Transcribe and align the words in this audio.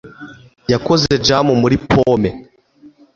yakoze 0.71 1.11
jam 1.25 1.47
muri 1.61 1.75
pome 1.89 2.29